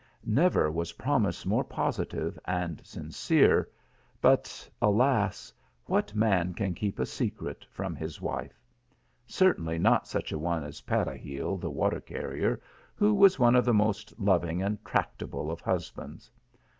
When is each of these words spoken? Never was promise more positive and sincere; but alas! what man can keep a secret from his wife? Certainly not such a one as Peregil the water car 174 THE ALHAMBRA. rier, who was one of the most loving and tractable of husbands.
Never 0.25 0.71
was 0.71 0.93
promise 0.93 1.45
more 1.45 1.63
positive 1.63 2.39
and 2.45 2.81
sincere; 2.83 3.69
but 4.19 4.67
alas! 4.81 5.53
what 5.85 6.15
man 6.15 6.55
can 6.55 6.73
keep 6.73 6.97
a 6.97 7.05
secret 7.05 7.67
from 7.69 7.95
his 7.95 8.19
wife? 8.19 8.59
Certainly 9.27 9.77
not 9.77 10.07
such 10.07 10.31
a 10.31 10.39
one 10.39 10.63
as 10.63 10.81
Peregil 10.81 11.55
the 11.57 11.69
water 11.69 12.01
car 12.01 12.15
174 12.15 12.19
THE 12.19 12.47
ALHAMBRA. 12.47 12.49
rier, 12.49 12.61
who 12.95 13.13
was 13.13 13.37
one 13.37 13.55
of 13.55 13.63
the 13.63 13.75
most 13.75 14.11
loving 14.19 14.63
and 14.63 14.83
tractable 14.83 15.51
of 15.51 15.61
husbands. 15.61 16.31